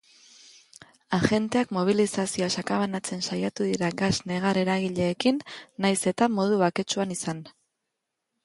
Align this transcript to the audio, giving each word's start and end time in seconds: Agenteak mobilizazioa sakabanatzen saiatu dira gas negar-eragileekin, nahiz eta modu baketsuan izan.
Agenteak 1.17 1.73
mobilizazioa 1.77 2.47
sakabanatzen 2.61 3.21
saiatu 3.27 3.67
dira 3.69 3.91
gas 4.01 4.11
negar-eragileekin, 4.33 5.41
nahiz 5.87 6.01
eta 6.15 6.33
modu 6.39 6.59
baketsuan 6.67 7.15
izan. 7.19 7.47